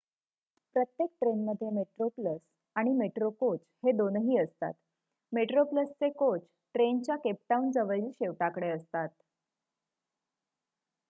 प्रत्येक 0.75 1.09
ट्रेनमध्ये 1.19 1.69
मेट्रोप्लस 1.69 2.39
आणि 2.75 2.93
मेट्रो 2.93 3.29
कोच 3.39 3.59
हे 3.83 3.91
दोनही 3.91 4.37
असतात 4.37 4.73
मेट्रोप्लसचे 5.31 6.09
कोच 6.15 6.41
ट्रेनच्या 6.75 7.15
केप 7.17 7.37
टाऊनजवळील 7.49 8.09
शेवटाकडे 8.11 8.69
असतात 8.69 9.09